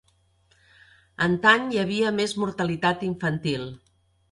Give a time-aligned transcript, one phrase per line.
[1.25, 3.71] Antany hi havia més mortalitat infantil.